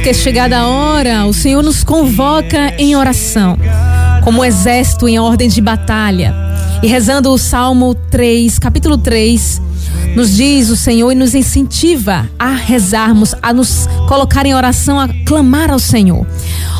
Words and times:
que 0.00 0.08
é 0.08 0.12
chegada 0.12 0.58
a 0.58 0.68
hora, 0.68 1.26
o 1.26 1.32
Senhor 1.32 1.62
nos 1.62 1.82
convoca 1.82 2.72
em 2.78 2.94
oração, 2.94 3.58
como 4.22 4.44
exército 4.44 5.08
em 5.08 5.18
ordem 5.18 5.48
de 5.48 5.60
batalha. 5.60 6.34
E 6.82 6.86
rezando 6.86 7.30
o 7.30 7.36
Salmo 7.36 7.94
3, 8.10 8.58
capítulo 8.58 8.96
3, 8.96 9.60
nos 10.14 10.36
diz 10.36 10.68
o 10.70 10.76
Senhor 10.76 11.10
e 11.10 11.14
nos 11.14 11.34
incentiva 11.34 12.28
a 12.38 12.50
rezarmos, 12.50 13.34
a 13.42 13.52
nos 13.52 13.88
colocar 14.08 14.46
em 14.46 14.54
oração, 14.54 15.00
a 15.00 15.08
clamar 15.26 15.70
ao 15.70 15.78
Senhor. 15.78 16.26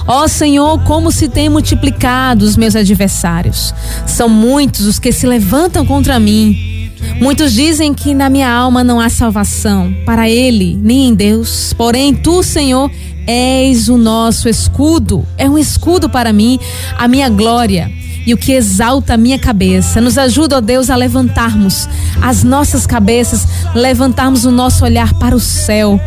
Ó 0.06 0.26
Senhor, 0.28 0.82
como 0.84 1.10
se 1.10 1.28
tem 1.28 1.48
multiplicado 1.48 2.44
os 2.44 2.56
meus 2.56 2.76
adversários. 2.76 3.74
São 4.06 4.28
muitos 4.28 4.86
os 4.86 4.98
que 4.98 5.12
se 5.12 5.26
levantam 5.26 5.84
contra 5.84 6.18
mim. 6.18 6.72
Muitos 7.20 7.52
dizem 7.52 7.92
que 7.94 8.14
na 8.14 8.28
minha 8.28 8.50
alma 8.50 8.82
não 8.82 9.00
há 9.00 9.08
salvação, 9.08 9.94
para 10.04 10.28
ele, 10.28 10.78
nem 10.80 11.08
em 11.08 11.14
Deus. 11.14 11.72
Porém, 11.72 12.14
tu, 12.14 12.42
Senhor, 12.42 12.90
és 13.26 13.88
o 13.88 13.96
nosso 13.96 14.48
escudo, 14.48 15.26
é 15.36 15.48
um 15.48 15.58
escudo 15.58 16.08
para 16.08 16.32
mim, 16.32 16.58
a 16.96 17.06
minha 17.06 17.28
glória 17.28 17.90
e 18.26 18.32
o 18.32 18.36
que 18.36 18.52
exalta 18.52 19.14
a 19.14 19.16
minha 19.16 19.38
cabeça. 19.38 20.00
Nos 20.00 20.16
ajuda, 20.16 20.58
ó 20.58 20.60
Deus, 20.60 20.90
a 20.90 20.96
levantarmos 20.96 21.88
as 22.20 22.44
nossas 22.44 22.86
cabeças, 22.86 23.46
levantarmos 23.74 24.44
o 24.44 24.50
nosso 24.50 24.84
olhar 24.84 25.14
para 25.14 25.34
o 25.34 25.40
céu. 25.40 26.00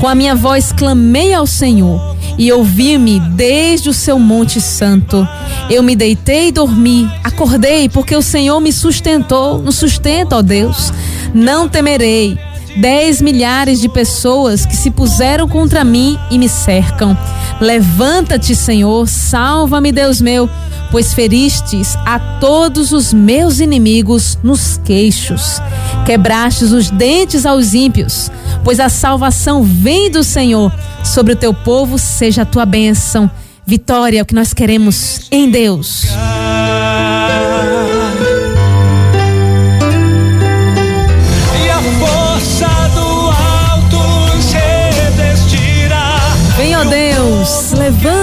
Com 0.00 0.08
a 0.08 0.14
minha 0.14 0.34
voz 0.34 0.72
clamei 0.72 1.34
ao 1.34 1.46
Senhor 1.46 2.16
e 2.38 2.50
ouvi-me 2.52 3.20
desde 3.20 3.88
o 3.88 3.94
seu 3.94 4.18
monte 4.18 4.60
santo. 4.60 5.26
Eu 5.68 5.82
me 5.82 5.94
deitei 5.94 6.48
e 6.48 6.52
dormi, 6.52 7.10
acordei 7.22 7.88
porque 7.88 8.16
o 8.16 8.22
Senhor 8.22 8.60
me 8.60 8.72
sustentou, 8.72 9.58
nos 9.58 9.76
sustenta, 9.76 10.36
ó 10.36 10.42
Deus. 10.42 10.92
Não 11.34 11.68
temerei 11.68 12.38
dez 12.80 13.20
milhares 13.20 13.80
de 13.80 13.88
pessoas 13.88 14.64
que 14.64 14.76
se 14.76 14.90
puseram 14.90 15.48
contra 15.48 15.84
mim 15.84 16.18
e 16.30 16.38
me 16.38 16.48
cercam. 16.48 17.16
Levanta-te, 17.60 18.54
Senhor, 18.54 19.08
salva-me, 19.08 19.90
Deus 19.90 20.20
meu, 20.20 20.48
pois 20.90 21.12
feristes 21.12 21.96
a 22.06 22.18
todos 22.18 22.92
os 22.92 23.12
meus 23.12 23.60
inimigos 23.60 24.38
nos 24.42 24.80
queixos. 24.84 25.60
Quebrastes 26.06 26.72
os 26.72 26.90
dentes 26.90 27.44
aos 27.44 27.74
ímpios, 27.74 28.30
pois 28.64 28.80
a 28.80 28.88
salvação 28.88 29.62
vem 29.62 30.10
do 30.10 30.22
Senhor. 30.22 30.72
Sobre 31.04 31.32
o 31.32 31.36
teu 31.36 31.52
povo 31.52 31.98
seja 31.98 32.42
a 32.42 32.46
tua 32.46 32.64
bênção. 32.64 33.30
Vitória 33.66 34.20
é 34.20 34.22
o 34.22 34.26
que 34.26 34.34
nós 34.34 34.54
queremos 34.54 35.26
em 35.30 35.50
Deus. 35.50 36.06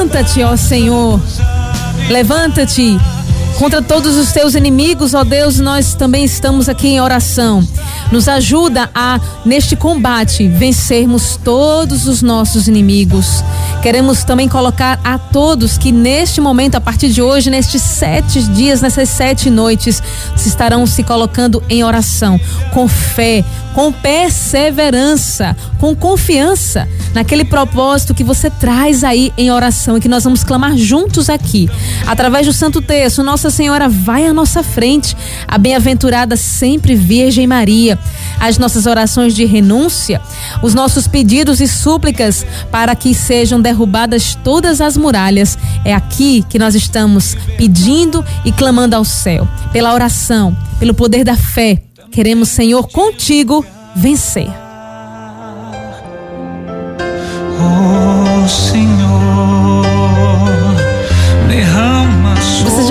Levanta-te, 0.06 0.44
ó 0.44 0.56
Senhor. 0.56 1.20
Levanta-te 2.10 2.98
contra 3.58 3.82
todos 3.82 4.16
os 4.18 4.32
teus 4.32 4.54
inimigos, 4.54 5.14
ó 5.14 5.24
Deus, 5.24 5.60
nós 5.60 5.96
também 5.96 6.24
estamos 6.24 6.70
aqui 6.70 6.90
em 6.90 7.02
oração. 7.02 7.68
Nos 8.12 8.28
ajuda 8.28 8.90
a, 8.94 9.20
neste 9.44 9.76
combate, 9.76 10.48
vencermos 10.48 11.40
todos 11.44 12.06
os 12.08 12.22
nossos 12.22 12.68
inimigos. 12.68 13.44
Queremos 13.82 14.24
também 14.24 14.48
colocar 14.48 15.00
a 15.04 15.18
todos 15.18 15.78
que 15.78 15.92
neste 15.92 16.40
momento, 16.40 16.76
a 16.76 16.82
partir 16.82 17.10
de 17.10 17.22
hoje, 17.22 17.50
nestes 17.50 17.82
sete 17.82 18.44
dias, 18.44 18.82
nessas 18.82 19.10
sete 19.10 19.50
noites, 19.50 20.04
se 20.36 20.50
estarão 20.50 20.86
se 20.86 21.02
colocando 21.02 21.64
em 21.68 21.84
oração, 21.84 22.40
com 22.72 22.88
fé, 22.88 23.44
com 23.74 23.92
perseverança, 23.92 25.58
com 25.80 25.96
confiança 25.96 26.88
naquele 27.16 27.46
propósito 27.46 28.14
que 28.14 28.24
você 28.24 28.50
traz 28.50 29.04
aí 29.04 29.32
em 29.38 29.50
oração 29.50 29.98
e 29.98 30.02
que 30.02 30.10
nós 30.10 30.26
vamos 30.26 30.44
clamar 30.44 30.78
juntos 30.78 31.30
aqui. 31.30 31.70
Através 32.06 32.46
do 32.46 32.52
Santo 32.52 32.82
Texto, 32.82 33.24
Nossa 33.24 33.50
Senhora 33.50 33.88
vai 33.88 34.28
à 34.28 34.34
nossa 34.34 34.62
frente, 34.62 35.16
a 35.48 35.58
bem-aventurada 35.58 36.36
sempre 36.36 36.94
Virgem 36.94 37.48
Maria. 37.48 37.98
As 38.38 38.58
nossas 38.58 38.86
orações 38.86 39.34
de 39.34 39.46
renúncia, 39.46 40.22
os 40.62 40.74
nossos 40.74 41.08
pedidos 41.08 41.62
e 41.62 41.68
súplicas 41.68 42.46
para 42.70 42.94
que 42.94 43.14
sejam 43.14 43.62
derrubadas 43.62 44.38
todas 44.44 44.82
as 44.82 44.98
muralhas. 44.98 45.58
É 45.86 45.94
aqui 45.94 46.44
que 46.50 46.60
nós 46.60 46.76
estamos 46.76 47.38
pedindo 47.58 48.24
e 48.44 48.52
clamando 48.52 48.96
ao 48.96 49.06
céu, 49.06 49.48
pela 49.72 49.94
oração, 49.94 50.56
pelo 50.78 50.94
poder 50.94 51.24
da 51.24 51.38
fé. 51.38 51.82
Queremos, 52.12 52.50
Senhor, 52.50 52.90
contigo 52.90 53.66
vencer. 53.96 54.65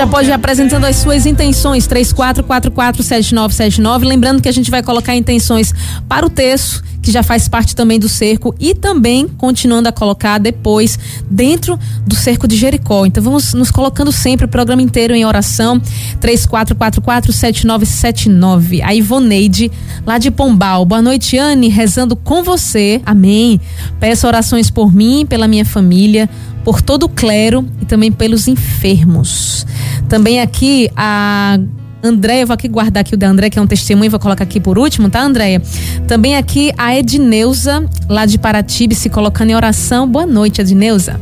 Já 0.04 0.10
pode 0.10 0.28
ir 0.28 0.32
apresentando 0.32 0.84
as 0.84 0.96
suas 0.96 1.24
intenções, 1.24 1.88
34447979. 1.88 4.04
Lembrando 4.04 4.42
que 4.42 4.48
a 4.48 4.52
gente 4.52 4.70
vai 4.70 4.82
colocar 4.82 5.16
intenções 5.16 5.72
para 6.06 6.26
o 6.26 6.30
texto 6.30 6.84
que 7.04 7.12
já 7.12 7.22
faz 7.22 7.46
parte 7.46 7.76
também 7.76 8.00
do 8.00 8.08
cerco 8.08 8.54
e 8.58 8.74
também 8.74 9.28
continuando 9.28 9.90
a 9.90 9.92
colocar 9.92 10.38
depois 10.38 10.98
dentro 11.30 11.78
do 12.06 12.16
cerco 12.16 12.48
de 12.48 12.56
Jericó. 12.56 13.04
Então 13.04 13.22
vamos 13.22 13.52
nos 13.52 13.70
colocando 13.70 14.10
sempre 14.10 14.46
o 14.46 14.48
programa 14.48 14.80
inteiro 14.80 15.14
em 15.14 15.26
oração. 15.26 15.78
34447979. 16.20 18.80
A 18.82 18.94
Ivoneide, 18.94 19.70
lá 20.06 20.16
de 20.16 20.30
Pombal. 20.30 20.86
Boa 20.86 21.02
noite, 21.02 21.36
Anne, 21.36 21.68
rezando 21.68 22.16
com 22.16 22.42
você. 22.42 23.02
Amém. 23.04 23.60
Peço 24.00 24.26
orações 24.26 24.70
por 24.70 24.90
mim, 24.90 25.26
pela 25.28 25.46
minha 25.46 25.66
família, 25.66 26.30
por 26.64 26.80
todo 26.80 27.02
o 27.02 27.08
clero 27.08 27.68
e 27.82 27.84
também 27.84 28.10
pelos 28.10 28.48
enfermos. 28.48 29.66
Também 30.08 30.40
aqui 30.40 30.90
a 30.96 31.58
Andréia, 32.04 32.44
vou 32.44 32.52
aqui 32.52 32.68
guardar 32.68 33.00
aqui 33.00 33.14
o 33.14 33.16
da 33.16 33.26
André, 33.26 33.48
que 33.48 33.58
é 33.58 33.62
um 33.62 33.66
testemunho, 33.66 34.10
vou 34.10 34.20
colocar 34.20 34.44
aqui 34.44 34.60
por 34.60 34.78
último, 34.78 35.08
tá, 35.08 35.22
Andréia? 35.22 35.62
Também 36.06 36.36
aqui 36.36 36.70
a 36.76 36.94
Edneuza, 36.94 37.82
lá 38.06 38.26
de 38.26 38.38
Paratibe, 38.38 38.94
se 38.94 39.08
colocando 39.08 39.48
em 39.48 39.56
oração. 39.56 40.06
Boa 40.06 40.26
noite, 40.26 40.60
Edneuza. 40.60 41.18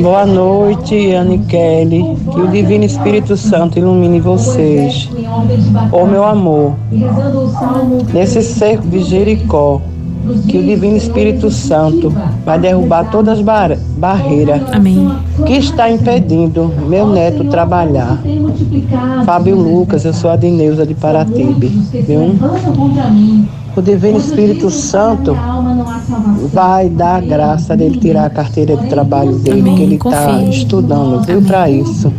Boa 0.00 0.24
noite, 0.24 1.10
Kelly. 1.50 2.02
Que 2.32 2.40
o 2.40 2.48
Divino 2.48 2.84
Espírito 2.84 3.36
Santo 3.36 3.78
ilumine 3.78 4.20
vocês. 4.20 5.10
Ô 5.92 5.98
oh, 5.98 6.06
meu 6.06 6.24
amor, 6.24 6.76
nesse 8.10 8.42
cerco 8.42 8.88
de 8.88 9.02
Jericó, 9.04 9.82
que 10.48 10.58
o 10.58 10.62
Divino 10.62 10.96
Espírito 10.96 11.50
Santo 11.50 12.12
vai 12.44 12.58
derrubar 12.58 13.10
todas 13.10 13.38
as 13.38 13.44
bar 13.44 13.76
barreiras 13.96 14.62
Amém. 14.72 15.10
que 15.46 15.54
está 15.54 15.90
impedindo 15.90 16.72
meu 16.88 17.06
neto 17.06 17.44
trabalhar. 17.44 18.18
Fábio 19.24 19.56
Lucas, 19.56 20.04
eu 20.04 20.12
sou 20.12 20.30
a 20.30 20.36
Dineuza 20.36 20.86
de 20.86 20.94
Paratibe. 20.94 21.68
Viu? 21.68 22.34
O 23.76 23.82
Divino 23.82 24.18
Espírito 24.18 24.70
Santo 24.70 25.36
vai 26.52 26.88
dar 26.88 27.16
a 27.16 27.20
graça 27.20 27.76
dele 27.76 27.98
tirar 27.98 28.26
a 28.26 28.30
carteira 28.30 28.76
de 28.76 28.86
trabalho 28.88 29.36
dele, 29.38 29.60
Amém. 29.60 29.74
que 29.74 29.82
ele 29.82 29.94
está 29.96 30.42
estudando, 30.42 31.24
viu, 31.26 31.42
para 31.42 31.68
isso. 31.68 32.12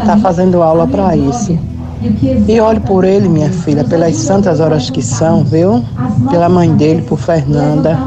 Está 0.00 0.18
fazendo 0.18 0.62
aula 0.62 0.86
para 0.86 1.16
isso. 1.16 1.58
E 2.48 2.60
olhe 2.60 2.80
por 2.80 3.04
ele, 3.04 3.28
minha 3.28 3.50
filha, 3.50 3.84
pelas 3.84 4.16
santas 4.16 4.58
horas 4.58 4.88
que 4.88 5.02
são, 5.02 5.44
viu? 5.44 5.84
Pela 6.30 6.48
mãe 6.48 6.74
dele, 6.74 7.02
por 7.02 7.18
Fernanda. 7.18 7.98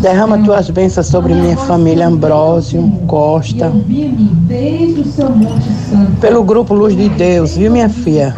Derrama 0.00 0.38
tuas 0.38 0.70
bênçãos 0.70 1.06
sobre 1.06 1.34
minha 1.34 1.56
família, 1.56 2.06
Ambrósio, 2.06 2.82
Costa. 3.06 3.72
Pelo 6.20 6.42
grupo 6.44 6.74
Luz 6.74 6.96
de 6.96 7.08
Deus, 7.08 7.56
viu, 7.56 7.70
minha 7.70 7.88
filha? 7.88 8.34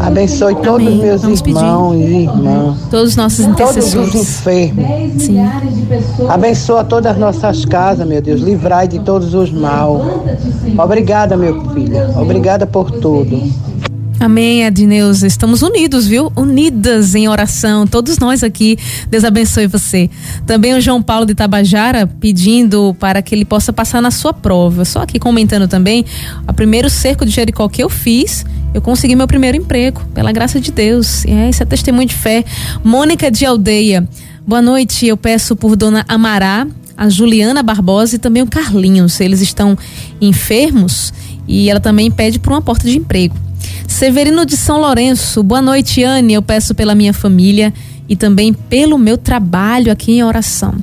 Abençoe 0.00 0.54
todos 0.56 0.86
os 0.86 0.92
Amém. 0.92 0.98
meus 1.02 1.22
Vamos 1.22 1.40
irmãos 1.40 1.94
e 1.96 2.22
irmãs. 2.22 2.76
Todos 2.90 3.10
os 3.10 3.16
nossos 3.16 3.46
Todos 3.46 3.76
os 3.76 3.76
intercessores. 3.76 4.14
enfermos. 4.14 5.22
Sim. 5.22 5.38
Abençoa 6.28 6.84
todas 6.84 7.12
as 7.12 7.18
nossas 7.18 7.64
casas, 7.64 8.06
meu 8.06 8.20
Deus. 8.20 8.40
Livrai 8.40 8.88
de 8.88 8.98
todos 9.00 9.34
os 9.34 9.50
mal. 9.52 10.00
Obrigada, 10.78 11.36
meu 11.36 11.60
filho. 11.70 11.96
Obrigada 12.20 12.66
por 12.66 12.90
tudo. 12.90 13.42
Amém, 14.18 14.64
Adneuza. 14.64 15.26
Estamos 15.26 15.60
unidos, 15.60 16.06
viu? 16.06 16.32
Unidas 16.34 17.14
em 17.14 17.28
oração, 17.28 17.86
todos 17.86 18.18
nós 18.18 18.42
aqui. 18.42 18.78
Deus 19.10 19.24
abençoe 19.24 19.66
você. 19.66 20.08
Também 20.46 20.74
o 20.74 20.80
João 20.80 21.02
Paulo 21.02 21.26
de 21.26 21.34
Tabajara 21.34 22.06
pedindo 22.06 22.96
para 22.98 23.20
que 23.20 23.34
ele 23.34 23.44
possa 23.44 23.74
passar 23.74 24.00
na 24.00 24.10
sua 24.10 24.32
prova. 24.32 24.86
Só 24.86 25.02
aqui 25.02 25.18
comentando 25.18 25.68
também, 25.68 26.04
o 26.48 26.52
primeiro 26.52 26.88
cerco 26.88 27.26
de 27.26 27.30
Jericó 27.30 27.68
que 27.68 27.82
eu 27.82 27.90
fiz, 27.90 28.44
eu 28.72 28.80
consegui 28.80 29.14
meu 29.14 29.26
primeiro 29.26 29.58
emprego, 29.58 30.02
pela 30.14 30.32
graça 30.32 30.58
de 30.60 30.72
Deus. 30.72 31.24
É, 31.26 31.50
isso 31.50 31.62
é 31.62 31.66
testemunho 31.66 32.08
de 32.08 32.14
fé. 32.14 32.42
Mônica 32.82 33.30
de 33.30 33.44
Aldeia. 33.44 34.08
Boa 34.46 34.62
noite, 34.62 35.06
eu 35.06 35.16
peço 35.16 35.54
por 35.54 35.76
Dona 35.76 36.04
Amará, 36.08 36.66
a 36.96 37.08
Juliana 37.10 37.62
Barbosa 37.62 38.16
e 38.16 38.18
também 38.18 38.42
o 38.42 38.46
Carlinhos. 38.46 39.20
Eles 39.20 39.42
estão 39.42 39.76
enfermos 40.20 41.12
e 41.46 41.68
ela 41.68 41.80
também 41.80 42.10
pede 42.10 42.38
por 42.38 42.52
uma 42.52 42.62
porta 42.62 42.88
de 42.88 42.96
emprego. 42.96 43.45
Severino 43.96 44.44
de 44.44 44.58
São 44.58 44.78
Lourenço, 44.78 45.42
boa 45.42 45.62
noite, 45.62 46.04
Anne. 46.04 46.34
Eu 46.34 46.42
peço 46.42 46.74
pela 46.74 46.94
minha 46.94 47.14
família 47.14 47.72
e 48.06 48.14
também 48.14 48.52
pelo 48.52 48.98
meu 48.98 49.16
trabalho 49.16 49.90
aqui 49.90 50.12
em 50.12 50.22
oração. 50.22 50.74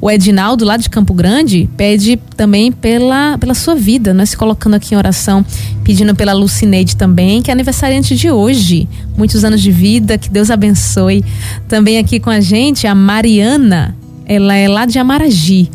O 0.00 0.10
Edinaldo, 0.10 0.64
lá 0.64 0.76
de 0.76 0.90
Campo 0.90 1.14
Grande, 1.14 1.70
pede 1.76 2.16
também 2.36 2.72
pela, 2.72 3.38
pela 3.38 3.54
sua 3.54 3.76
vida, 3.76 4.12
né? 4.12 4.26
Se 4.26 4.36
colocando 4.36 4.74
aqui 4.74 4.92
em 4.92 4.98
oração, 4.98 5.46
pedindo 5.84 6.16
pela 6.16 6.32
Lucineide 6.32 6.96
também, 6.96 7.42
que 7.42 7.48
é 7.48 7.54
aniversariante 7.54 8.16
de 8.16 8.28
hoje. 8.28 8.88
Muitos 9.16 9.44
anos 9.44 9.62
de 9.62 9.70
vida, 9.70 10.18
que 10.18 10.28
Deus 10.28 10.50
abençoe. 10.50 11.24
Também 11.68 11.96
aqui 11.96 12.18
com 12.18 12.28
a 12.28 12.40
gente, 12.40 12.88
a 12.88 12.94
Mariana, 12.94 13.96
ela 14.26 14.56
é 14.56 14.66
lá 14.66 14.84
de 14.84 14.98
Amaragi. 14.98 15.70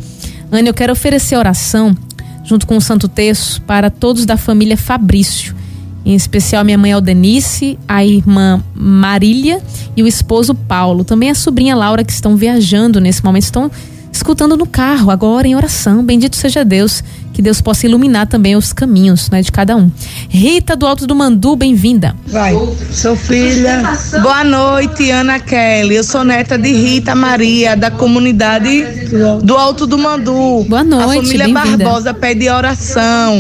Ana, 0.52 0.68
eu 0.68 0.74
quero 0.74 0.92
oferecer 0.92 1.38
oração 1.38 1.96
junto 2.44 2.68
com 2.68 2.76
o 2.76 2.82
Santo 2.82 3.08
Terço 3.08 3.62
para 3.62 3.90
todos 3.90 4.26
da 4.26 4.36
família 4.36 4.76
Fabrício 4.76 5.63
em 6.06 6.16
especial 6.16 6.64
minha 6.64 6.78
mãe 6.78 6.92
Aldenice, 6.92 7.78
a 7.88 8.04
irmã 8.04 8.62
Marília 8.76 9.62
e 9.96 10.04
o 10.04 10.08
esposo 10.08 10.54
Paulo. 10.54 11.04
Também 11.04 11.30
a 11.30 11.36
sobrinha 11.36 11.76
Laura, 11.76 12.04
que 12.04 12.12
estão 12.12 12.36
viajando 12.36 13.00
nesse 13.00 13.24
momento, 13.24 13.44
estão 13.44 13.72
escutando 14.12 14.56
no 14.56 14.66
carro, 14.66 15.10
agora 15.10 15.48
em 15.48 15.56
oração. 15.56 16.04
Bendito 16.04 16.36
seja 16.36 16.64
Deus, 16.64 17.04
que 17.34 17.42
Deus 17.42 17.62
possa 17.62 17.88
iluminar 17.88 18.28
também 18.28 18.56
os 18.56 18.72
caminhos 18.72 19.30
né, 19.30 19.42
de 19.42 19.52
cada 19.52 19.76
um. 19.76 19.90
Rita 20.30 20.76
do 20.76 20.86
Alto 20.86 21.08
do 21.08 21.16
Mandu, 21.16 21.56
bem-vinda. 21.56 22.16
Vai, 22.28 22.54
sou 22.92 23.16
filha. 23.16 23.82
Boa 24.22 24.44
noite, 24.44 25.10
Ana 25.10 25.40
Kelly. 25.40 25.96
Eu 25.96 26.04
sou 26.04 26.24
neta 26.24 26.58
de 26.58 26.72
Rita 26.72 27.16
Maria, 27.16 27.76
da 27.76 27.90
comunidade 27.90 28.84
do 29.42 29.56
Alto 29.58 29.88
do 29.88 29.98
Mandu. 29.98 30.64
Boa 30.70 30.84
noite, 30.84 31.04
A 31.04 31.22
família 31.24 31.48
Barbosa 31.50 32.14
pede 32.14 32.50
oração. 32.50 33.34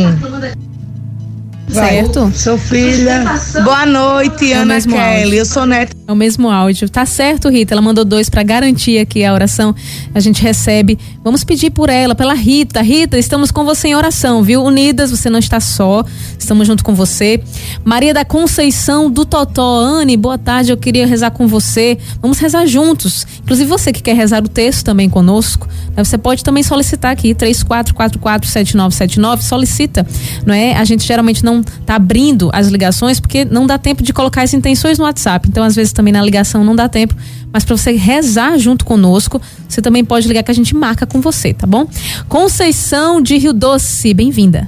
Certo? 1.73 2.31
Sou 2.35 2.57
filha. 2.57 3.23
Boa 3.63 3.85
noite, 3.85 4.53
Ana 4.53 4.79
Kelly. 4.81 5.37
Eu 5.37 5.45
sou 5.45 5.65
neta. 5.65 5.93
É 6.05 6.11
o 6.11 6.15
mesmo 6.15 6.49
áudio. 6.49 6.89
Tá 6.89 7.05
certo, 7.05 7.47
Rita. 7.47 7.73
Ela 7.73 7.81
mandou 7.81 8.03
dois 8.03 8.29
para 8.29 8.43
garantir 8.43 8.99
aqui 8.99 9.23
a 9.23 9.33
oração. 9.33 9.73
A 10.13 10.19
gente 10.19 10.43
recebe. 10.43 10.99
Vamos 11.23 11.45
pedir 11.45 11.69
por 11.69 11.89
ela, 11.89 12.13
pela 12.13 12.33
Rita. 12.33 12.81
Rita, 12.81 13.17
estamos 13.17 13.51
com 13.51 13.63
você 13.63 13.87
em 13.87 13.95
oração, 13.95 14.43
viu? 14.43 14.61
Unidas, 14.61 15.11
você 15.11 15.29
não 15.29 15.39
está 15.39 15.61
só. 15.61 16.03
Estamos 16.37 16.67
junto 16.67 16.83
com 16.83 16.93
você. 16.93 17.41
Maria 17.85 18.13
da 18.13 18.25
Conceição 18.25 19.09
do 19.09 19.23
Totó. 19.23 19.79
Anne, 19.79 20.17
boa 20.17 20.37
tarde. 20.37 20.73
Eu 20.73 20.77
queria 20.77 21.07
rezar 21.07 21.31
com 21.31 21.47
você. 21.47 21.97
Vamos 22.21 22.37
rezar 22.37 22.65
juntos. 22.65 23.25
Inclusive 23.41 23.69
você 23.69 23.93
que 23.93 24.03
quer 24.03 24.17
rezar 24.17 24.43
o 24.43 24.49
texto 24.49 24.83
também 24.83 25.09
conosco, 25.09 25.69
né? 25.95 26.03
você 26.03 26.17
pode 26.17 26.43
também 26.43 26.63
solicitar 26.63 27.13
aqui 27.13 27.33
34447979. 27.33 29.41
Solicita, 29.41 30.05
não 30.45 30.53
é? 30.53 30.75
A 30.75 30.83
gente 30.83 31.07
geralmente 31.07 31.45
não 31.45 31.63
tá 31.63 31.95
abrindo 31.95 32.49
as 32.51 32.67
ligações 32.67 33.21
porque 33.21 33.45
não 33.45 33.65
dá 33.65 33.77
tempo 33.77 34.03
de 34.03 34.11
colocar 34.11 34.41
as 34.41 34.53
intenções 34.53 34.99
no 34.99 35.05
WhatsApp. 35.05 35.47
Então, 35.47 35.63
às 35.63 35.77
vezes 35.77 35.92
também 35.93 36.11
na 36.11 36.21
ligação 36.21 36.63
não 36.63 36.75
dá 36.75 36.89
tempo, 36.89 37.15
mas 37.51 37.63
para 37.63 37.77
você 37.77 37.91
rezar 37.91 38.57
junto 38.57 38.83
conosco, 38.83 39.41
você 39.67 39.81
também 39.81 40.03
pode 40.03 40.27
ligar 40.27 40.43
que 40.43 40.51
a 40.51 40.55
gente 40.55 40.75
marca 40.75 41.05
com 41.05 41.21
você, 41.21 41.53
tá 41.53 41.67
bom? 41.67 41.87
Conceição 42.27 43.21
de 43.21 43.37
Rio 43.37 43.53
Doce, 43.53 44.13
bem-vinda. 44.13 44.67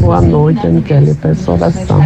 Boa 0.00 0.20
noite, 0.20 0.60
Kelly. 0.86 1.14
Peço 1.14 1.50
oração 1.52 2.00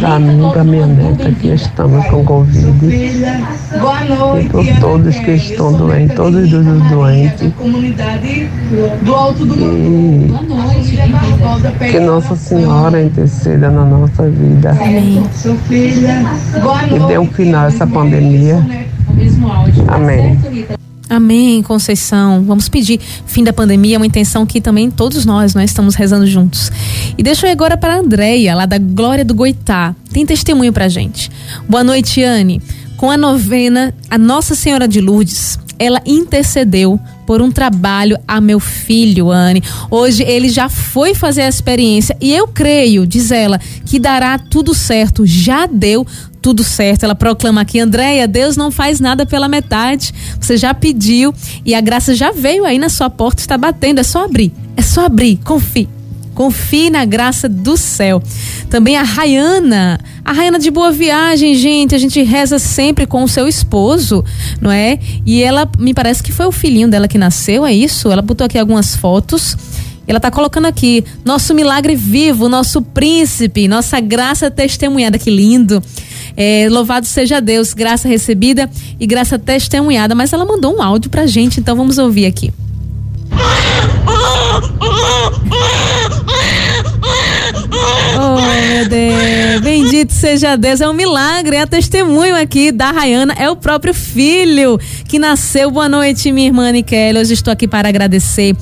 para 0.00 0.18
mim, 0.18 0.50
para 0.52 0.64
minha 0.64 0.86
neta, 0.86 1.30
que 1.32 1.48
estamos 1.48 2.06
com 2.06 2.24
Covid. 2.24 2.86
E 2.86 4.48
por 4.48 4.66
todos 4.80 5.16
que 5.16 5.32
estão 5.32 5.72
doentes, 5.72 6.16
todos 6.16 6.52
os 6.52 6.90
doentes. 6.90 7.52
E 11.80 11.90
que 11.90 12.00
Nossa 12.00 12.36
Senhora 12.36 13.02
interceda 13.02 13.70
na 13.70 13.84
nossa 13.84 14.28
vida. 14.28 14.76
Boa 16.62 16.82
E 16.84 16.98
dê 17.06 17.18
um 17.18 17.26
final 17.26 17.64
a 17.64 17.68
essa 17.68 17.86
pandemia. 17.86 18.64
Amém. 19.88 20.38
Amém, 21.08 21.62
Conceição. 21.62 22.42
Vamos 22.44 22.68
pedir 22.68 23.00
fim 23.26 23.44
da 23.44 23.52
pandemia, 23.52 23.96
uma 23.96 24.06
intenção 24.06 24.44
que 24.44 24.60
também 24.60 24.90
todos 24.90 25.24
nós, 25.24 25.54
nós 25.54 25.70
estamos 25.70 25.94
rezando 25.94 26.26
juntos. 26.26 26.70
E 27.16 27.22
deixa 27.22 27.46
eu 27.46 27.52
agora 27.52 27.76
para 27.76 27.94
a 27.94 27.98
Andréia, 27.98 28.54
lá 28.54 28.66
da 28.66 28.78
Glória 28.78 29.24
do 29.24 29.34
Goitá. 29.34 29.94
Tem 30.12 30.26
testemunho 30.26 30.72
pra 30.72 30.88
gente. 30.88 31.30
Boa 31.68 31.84
noite, 31.84 32.22
Anne. 32.22 32.60
Com 32.96 33.10
a 33.10 33.16
novena, 33.16 33.94
a 34.10 34.18
Nossa 34.18 34.54
Senhora 34.54 34.88
de 34.88 35.00
Lourdes, 35.00 35.58
ela 35.78 36.00
intercedeu 36.04 36.98
por 37.26 37.42
um 37.42 37.50
trabalho 37.50 38.18
a 38.26 38.40
meu 38.40 38.58
filho, 38.58 39.30
Anne. 39.30 39.62
Hoje 39.90 40.22
ele 40.22 40.48
já 40.48 40.68
foi 40.68 41.14
fazer 41.14 41.42
a 41.42 41.48
experiência 41.48 42.16
e 42.20 42.32
eu 42.32 42.48
creio, 42.48 43.06
diz 43.06 43.30
ela, 43.30 43.60
que 43.84 43.98
dará 43.98 44.38
tudo 44.38 44.74
certo. 44.74 45.26
Já 45.26 45.66
deu 45.66 46.06
tudo 46.46 46.62
certo. 46.62 47.02
Ela 47.02 47.16
proclama 47.16 47.60
aqui, 47.60 47.80
Andréia, 47.80 48.28
Deus 48.28 48.56
não 48.56 48.70
faz 48.70 49.00
nada 49.00 49.26
pela 49.26 49.48
metade. 49.48 50.14
Você 50.40 50.56
já 50.56 50.72
pediu 50.72 51.34
e 51.64 51.74
a 51.74 51.80
graça 51.80 52.14
já 52.14 52.30
veio 52.30 52.64
aí 52.64 52.78
na 52.78 52.88
sua 52.88 53.10
porta, 53.10 53.40
está 53.40 53.58
batendo. 53.58 53.98
É 53.98 54.04
só 54.04 54.24
abrir. 54.24 54.52
É 54.76 54.82
só 54.82 55.06
abrir. 55.06 55.38
Confie. 55.38 55.88
Confie 56.36 56.88
na 56.88 57.04
graça 57.04 57.48
do 57.48 57.76
céu. 57.76 58.22
Também 58.70 58.96
a 58.96 59.02
Rayana. 59.02 59.98
A 60.24 60.32
Rayana 60.32 60.60
de 60.60 60.70
boa 60.70 60.92
viagem, 60.92 61.56
gente. 61.56 61.96
A 61.96 61.98
gente 61.98 62.22
reza 62.22 62.60
sempre 62.60 63.08
com 63.08 63.24
o 63.24 63.28
seu 63.28 63.48
esposo, 63.48 64.24
não 64.60 64.70
é? 64.70 65.00
E 65.26 65.42
ela, 65.42 65.68
me 65.80 65.92
parece 65.92 66.22
que 66.22 66.30
foi 66.30 66.46
o 66.46 66.52
filhinho 66.52 66.86
dela 66.86 67.08
que 67.08 67.18
nasceu, 67.18 67.66
é 67.66 67.72
isso? 67.72 68.08
Ela 68.08 68.22
botou 68.22 68.44
aqui 68.44 68.56
algumas 68.56 68.94
fotos. 68.94 69.56
Ela 70.06 70.18
está 70.18 70.30
colocando 70.30 70.66
aqui, 70.66 71.02
nosso 71.24 71.52
milagre 71.52 71.96
vivo, 71.96 72.48
nosso 72.48 72.80
príncipe, 72.80 73.66
nossa 73.66 73.98
graça 73.98 74.48
testemunhada, 74.48 75.18
que 75.18 75.28
lindo. 75.28 75.82
É, 76.36 76.68
louvado 76.70 77.06
seja 77.06 77.40
Deus, 77.40 77.72
graça 77.72 78.06
recebida 78.06 78.68
e 79.00 79.06
graça 79.06 79.38
testemunhada. 79.38 80.14
Mas 80.14 80.32
ela 80.32 80.44
mandou 80.44 80.76
um 80.76 80.82
áudio 80.82 81.10
pra 81.10 81.26
gente, 81.26 81.60
então 81.60 81.76
vamos 81.76 81.98
ouvir 81.98 82.26
aqui. 82.26 82.52
Oh, 88.18 88.40
meu 88.40 88.88
Deus. 88.88 89.60
Bendito 89.62 90.12
seja 90.12 90.56
Deus. 90.56 90.80
É 90.80 90.88
um 90.88 90.94
milagre. 90.94 91.56
É 91.56 91.66
testemunho 91.66 92.34
aqui 92.34 92.72
da 92.72 92.90
Rayana. 92.90 93.34
É 93.34 93.50
o 93.50 93.56
próprio 93.56 93.92
filho 93.92 94.78
que 95.06 95.18
nasceu. 95.18 95.70
Boa 95.70 95.88
noite, 95.88 96.32
minha 96.32 96.46
irmã 96.46 96.72
Kelly. 96.82 97.18
Hoje 97.18 97.34
estou 97.34 97.52
aqui 97.52 97.68
para 97.68 97.88
agradecer 97.88 98.56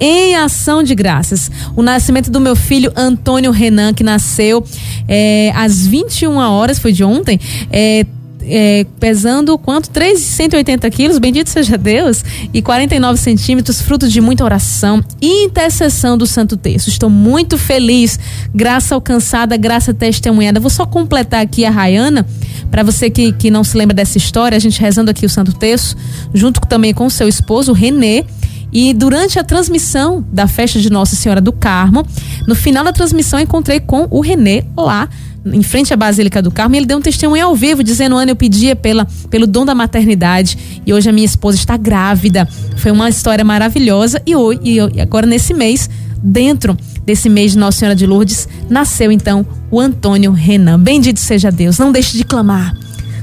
em 0.00 0.34
ação 0.34 0.82
de 0.82 0.94
graças 0.94 1.50
o 1.74 1.82
nascimento 1.82 2.30
do 2.30 2.40
meu 2.40 2.56
filho 2.56 2.92
Antônio 2.96 3.50
Renan, 3.50 3.94
que 3.94 4.02
nasceu 4.02 4.64
é, 5.08 5.52
às 5.54 5.86
21 5.86 6.36
horas, 6.36 6.78
foi 6.78 6.92
de 6.92 7.04
ontem. 7.04 7.38
É, 7.70 8.04
é, 8.46 8.86
pesando 8.98 9.58
quanto? 9.58 9.90
380 9.90 10.88
quilos, 10.90 11.18
bendito 11.18 11.50
seja 11.50 11.76
Deus, 11.76 12.24
e 12.52 12.62
49 12.62 13.18
centímetros, 13.18 13.80
fruto 13.80 14.08
de 14.08 14.20
muita 14.20 14.44
oração 14.44 15.02
e 15.20 15.44
intercessão 15.44 16.16
do 16.16 16.26
Santo 16.26 16.56
Texto. 16.56 16.88
Estou 16.88 17.10
muito 17.10 17.58
feliz, 17.58 18.18
graça 18.54 18.94
alcançada, 18.94 19.56
graça 19.56 19.92
testemunhada. 19.92 20.60
Vou 20.60 20.70
só 20.70 20.86
completar 20.86 21.42
aqui 21.42 21.64
a 21.64 21.70
Rayana, 21.70 22.26
para 22.70 22.82
você 22.82 23.10
que, 23.10 23.32
que 23.32 23.50
não 23.50 23.64
se 23.64 23.76
lembra 23.76 23.94
dessa 23.94 24.18
história, 24.18 24.56
a 24.56 24.60
gente 24.60 24.80
rezando 24.80 25.10
aqui 25.10 25.26
o 25.26 25.30
Santo 25.30 25.52
Texto, 25.52 25.96
junto 26.32 26.60
também 26.60 26.94
com 26.94 27.08
seu 27.10 27.28
esposo, 27.28 27.72
Renê. 27.72 28.24
E 28.72 28.92
durante 28.92 29.38
a 29.38 29.44
transmissão 29.44 30.24
da 30.32 30.46
festa 30.46 30.78
de 30.80 30.90
Nossa 30.90 31.16
Senhora 31.16 31.40
do 31.40 31.52
Carmo, 31.52 32.06
no 32.46 32.54
final 32.54 32.84
da 32.84 32.92
transmissão 32.92 33.40
encontrei 33.40 33.80
com 33.80 34.06
o 34.10 34.20
Renê 34.20 34.64
lá 34.76 35.08
em 35.52 35.62
frente 35.62 35.94
à 35.94 35.96
Basílica 35.96 36.42
do 36.42 36.50
Carmo, 36.50 36.74
e 36.74 36.78
ele 36.78 36.86
deu 36.86 36.98
um 36.98 37.00
testemunho 37.00 37.46
ao 37.46 37.54
vivo, 37.54 37.82
dizendo: 37.82 38.16
Ana, 38.16 38.32
eu 38.32 38.36
pedia 38.36 38.74
pela, 38.74 39.06
pelo 39.30 39.46
dom 39.46 39.64
da 39.64 39.74
maternidade 39.74 40.82
e 40.84 40.92
hoje 40.92 41.08
a 41.08 41.12
minha 41.12 41.24
esposa 41.24 41.56
está 41.56 41.76
grávida. 41.76 42.48
Foi 42.76 42.90
uma 42.90 43.08
história 43.08 43.44
maravilhosa 43.44 44.20
e, 44.26 44.34
hoje, 44.34 44.60
e 44.64 45.00
agora 45.00 45.26
nesse 45.26 45.54
mês, 45.54 45.88
dentro 46.22 46.76
desse 47.04 47.28
mês 47.28 47.52
de 47.52 47.58
Nossa 47.58 47.78
Senhora 47.78 47.94
de 47.94 48.06
Lourdes, 48.06 48.48
nasceu 48.68 49.12
então 49.12 49.46
o 49.70 49.80
Antônio 49.80 50.32
Renan. 50.32 50.80
Bendito 50.80 51.20
seja 51.20 51.50
Deus, 51.50 51.78
não 51.78 51.92
deixe 51.92 52.16
de 52.16 52.24
clamar. 52.24 52.74